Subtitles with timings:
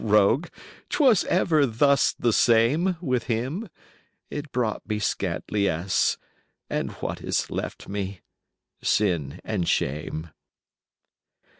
[0.03, 0.47] The rogue!
[0.89, 3.69] 'twas ever thus the same 30 With him.
[4.31, 6.17] It brought me scant liesse:
[6.71, 8.21] And what is left me?
[8.81, 10.31] Sin and shame.